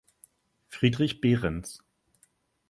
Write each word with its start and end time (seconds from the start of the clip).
Friedrich 0.67 1.21
Behrens. 1.21 1.83